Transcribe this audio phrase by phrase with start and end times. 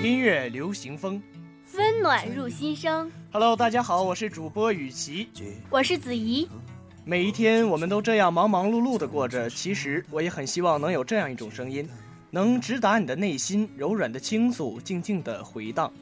[0.00, 1.20] 音乐流行风，
[1.74, 3.10] 温暖入心声。
[3.32, 5.28] Hello，大家好，我是主播雨琪，
[5.68, 6.48] 我是子怡。
[7.04, 11.88] 每一天我们都这样忙忙碌碌的过着，其实我也很希望能有这样一种声音，
[12.30, 15.92] 能直达你的内心，柔软的倾诉，静静的回荡。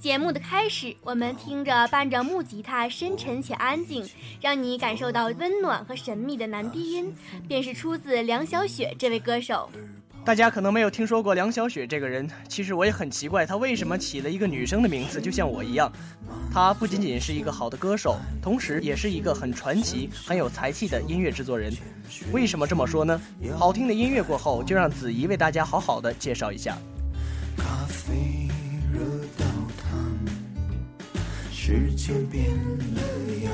[0.00, 4.08] 节目的开始，我们听着伴着木吉他，深沉且安静，
[4.40, 7.14] 让你感受到温暖和神秘的男低音，
[7.46, 9.68] 便是出自梁晓雪这位歌手。
[10.28, 15.90] 大家可能没有听说过梁小雪这个人，其实我也很奇怪，她为什么起了一个女生的名字，就像我一样。
[16.52, 21.72] 她不仅仅是一个好的歌手，同时也是一个很传奇、很有才气的音乐制作人。
[22.30, 23.18] 为什么这么说呢？
[23.56, 26.76] 好听的音乐过后，就让子怡为大家好好的介绍一下。
[27.56, 28.48] 咖啡
[28.92, 29.00] 热
[29.38, 29.46] 到
[29.80, 29.98] 烫，
[31.50, 32.44] 时间变
[32.94, 33.00] 了
[33.44, 33.52] 样，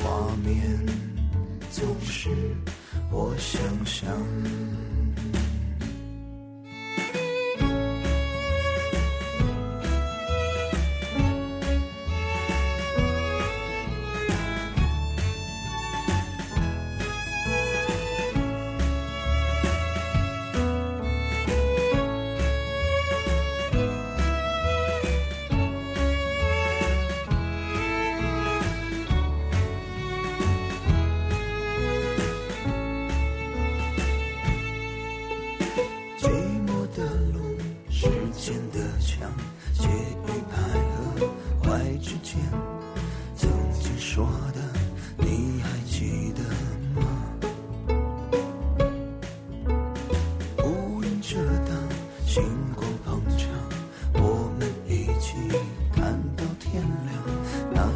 [0.00, 0.78] 画面
[1.72, 2.30] 总是
[3.10, 4.16] 我想象。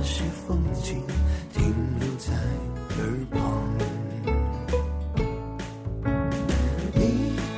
[0.04, 1.03] 些风景
[1.54, 1.65] 停
[1.98, 2.34] 留在
[2.98, 3.38] 耳旁，
[6.92, 7.00] 你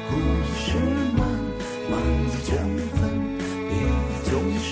[0.09, 0.13] 不
[0.55, 0.65] 是
[1.17, 1.21] 慢
[1.91, 1.93] 慢
[2.45, 2.57] 将
[2.95, 2.97] 分，
[3.69, 3.73] 别
[4.31, 4.31] 总
[4.61, 4.69] 是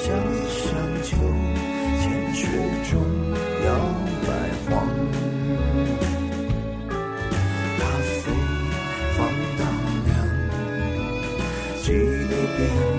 [0.00, 0.06] 想
[0.48, 0.58] 想
[1.02, 1.08] 秋
[2.00, 2.02] 千
[2.34, 2.40] 雪
[2.90, 2.92] 中
[3.66, 3.68] 摇
[4.26, 4.28] 摆
[4.64, 4.72] 晃，
[7.78, 8.24] 咖啡
[9.14, 9.18] 放
[9.58, 9.62] 倒
[10.06, 10.10] 凉，
[11.82, 12.93] 记忆变。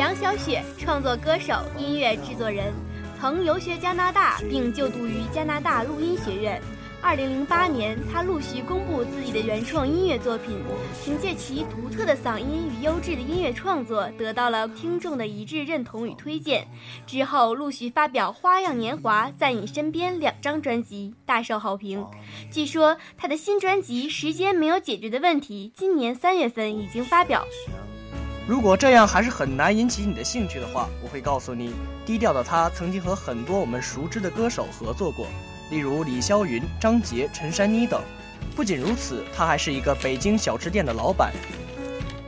[0.00, 2.72] 梁晓雪，创作歌手、音乐制作人，
[3.20, 6.58] 曾游学加拿大并就读于加拿大录音学院。
[7.02, 10.56] 二零零八年，他陆续公布自己的原创音乐作品，
[11.04, 16.66] 凭借其独特的嗓音与优质的音乐创作，得到了听众的一致认同与推荐。
[17.06, 22.02] 之后陆续发表《花样年华》《在你身边》两张专辑，大受好评。
[22.50, 27.44] 据说他的新专辑《时间没有解决的问题》今年三月份已经发表。
[28.50, 31.72] 如果这样还是很难引起你的兴趣的话，我会告诉你，
[32.04, 35.28] 低调的他曾经和很多我们熟知的歌手合作过。
[35.70, 38.02] 例如李霄云、张杰、陈珊妮等。
[38.56, 41.32] 不仅如此，他还是一个北京小吃店的老板。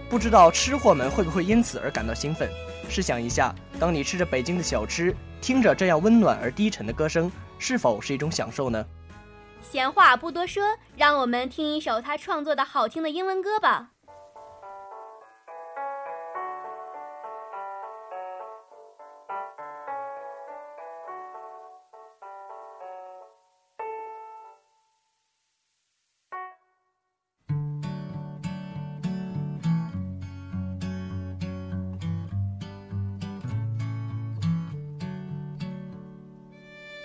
[0.09, 2.49] 不知道吃货们会不会因此而感到兴奋？
[2.89, 7.28] 试想一下，当你吃着北京的小吃，听着这样温暖而低沉的歌声，
[7.59, 8.87] 是否是一种享受呢？
[9.60, 10.62] 闲话不多说，
[10.97, 13.89] 让我们听一首他创作的好听的英文歌吧。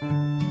[0.10, 0.47] Bye.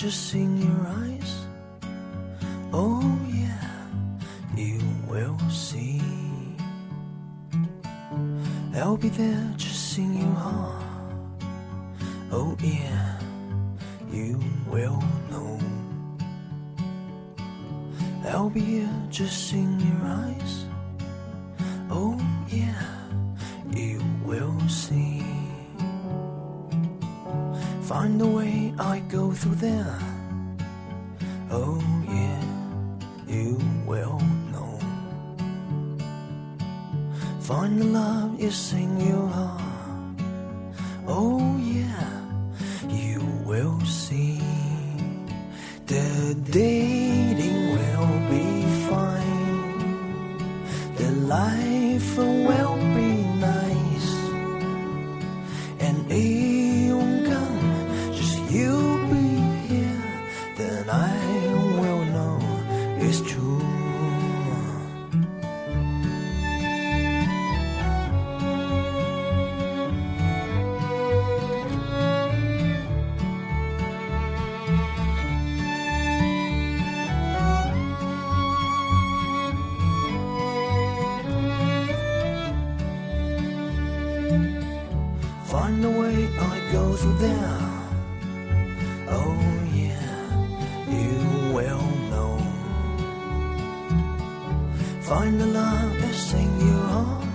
[0.00, 1.46] Just in your eyes.
[2.72, 3.68] Oh, yeah,
[4.56, 6.00] you will see.
[8.76, 10.84] I'll be there just in your heart.
[12.32, 13.20] Oh, yeah,
[14.10, 15.58] you will know.
[18.24, 20.64] I'll be here just in your eyes.
[21.90, 22.18] Oh,
[22.48, 22.88] yeah,
[23.76, 25.22] you will see.
[27.82, 29.98] Find a way I go through there.
[31.50, 32.42] Oh yeah,
[33.26, 34.20] you will
[34.52, 34.78] know.
[37.40, 40.20] Find the love is in your heart.
[41.06, 42.10] Oh yeah,
[42.88, 44.40] you will see.
[45.86, 50.38] The dating will be fine.
[50.96, 52.79] The life will
[95.10, 97.29] find the love to sing you home.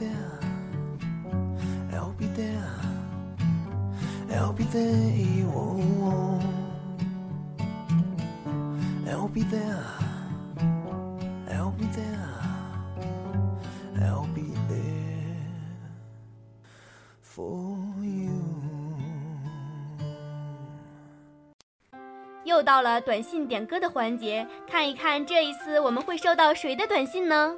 [0.00, 0.40] There.
[1.92, 2.64] I'll be there.
[4.32, 5.46] I'll be there.
[5.54, 6.40] Oh, oh.
[9.06, 9.84] I'll be there.
[11.52, 12.28] I'll be there.
[14.00, 15.36] I'll be there
[17.20, 18.30] for you.
[22.44, 27.54] 又到了短信点歌的环节，看一看这一次我们会收到谁的短信呢？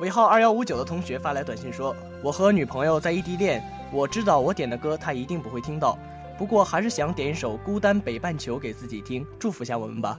[0.00, 5.98] 尾号二幺五九的同学发来短信说：“我和女朋友在异地恋，我知道我点的歌她一定不会听到，
[6.36, 10.18] 不过还是想点一首《孤单北半球》给自己听，祝福下我们吧。”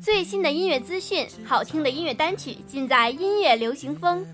[0.00, 4.24] 最新的音乐资讯，好听的音乐单曲，尽在音乐流行风。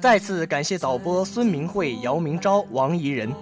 [0.00, 3.32] 再次感谢导播孙明慧、姚明昭、王怡人。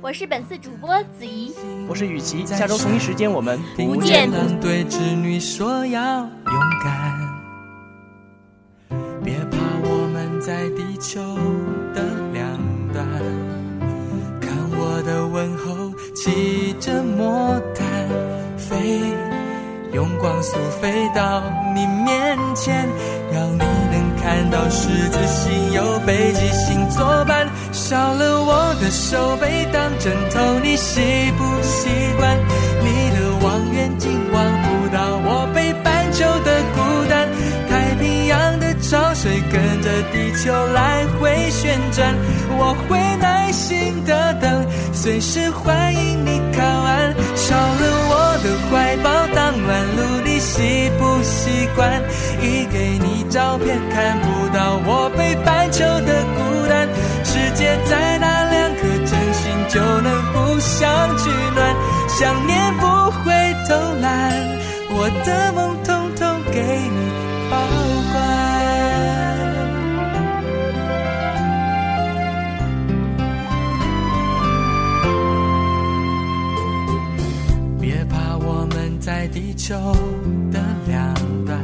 [0.00, 1.52] 我是本次主播子怡，
[1.88, 4.60] 我是雨琦，下周同一时间我们不见不散。
[4.60, 7.27] 对织女说要勇敢，
[10.48, 11.20] 在地球
[11.94, 12.00] 的
[12.32, 12.42] 两
[12.90, 13.04] 端。
[14.40, 17.86] 看我的问候，骑着魔毯
[18.56, 18.98] 飞，
[19.92, 21.42] 用光速飞到
[21.74, 22.88] 你面前，
[23.34, 27.46] 要你能看到十字星有北极星作伴。
[27.70, 31.02] 少了我的手背当枕头，你习
[31.36, 32.38] 不习惯？
[32.82, 37.28] 你的望远镜望不到我北半球的孤单。
[37.68, 38.67] 太平洋的
[39.20, 42.14] 水跟着地球来回旋转，
[42.56, 47.12] 我会耐心的等，随时欢迎你靠岸。
[47.34, 52.00] 少了我的怀抱当暖炉，你习不习惯？
[52.40, 56.86] 一给你照片看不到我北半球的孤单。
[57.24, 60.86] 世界再大，两颗真心就能互相
[61.18, 61.74] 取暖。
[62.06, 63.34] 想念不会
[63.66, 64.30] 偷懒，
[64.90, 65.67] 我的梦
[79.68, 79.92] 在地球
[80.50, 81.60] 的两端。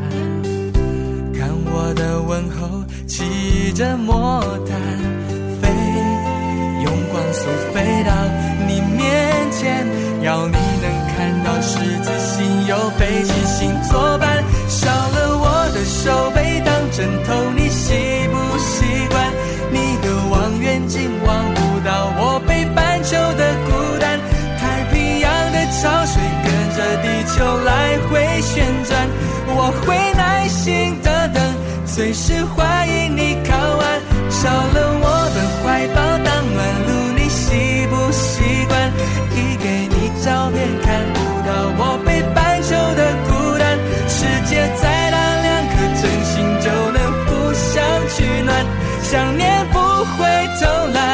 [1.32, 4.78] 看我的问候，骑着魔毯
[29.46, 31.42] 我会耐心的等
[31.86, 38.92] 随时欢迎你靠岸少了我的怀抱当暖炉你习不习惯
[39.34, 47.74] 递给你照片看不到我北半球的孤单世界再大两颗真心就能互相
[48.10, 48.50] 取暖
[49.02, 50.24] 想念不会
[50.58, 51.13] 偷懒